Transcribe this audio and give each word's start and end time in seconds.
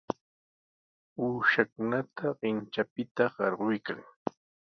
Uushakunata 1.23 2.27
qintranpita 2.39 3.23
qarquykan. 3.35 3.99